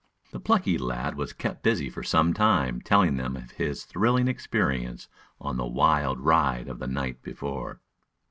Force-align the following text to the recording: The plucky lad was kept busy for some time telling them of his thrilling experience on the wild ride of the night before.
The 0.31 0.39
plucky 0.39 0.79
lad 0.79 1.13
was 1.13 1.31
kept 1.31 1.61
busy 1.61 1.87
for 1.87 2.01
some 2.01 2.33
time 2.33 2.81
telling 2.81 3.17
them 3.17 3.37
of 3.37 3.51
his 3.51 3.85
thrilling 3.85 4.27
experience 4.27 5.07
on 5.39 5.57
the 5.57 5.67
wild 5.67 6.19
ride 6.21 6.67
of 6.67 6.79
the 6.79 6.87
night 6.87 7.21
before. 7.21 7.81